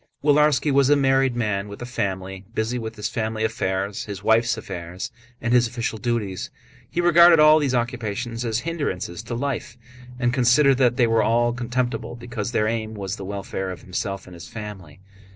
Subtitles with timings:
[0.23, 4.57] Willarski was a married man with a family, busy with his family affairs, his wife's
[4.57, 6.49] affairs, and his official duties.
[6.89, 9.77] He regarded all these occupations as hindrances to life,
[10.17, 14.25] and considered that they were all contemptible because their aim was the welfare of himself
[14.25, 15.01] and his family.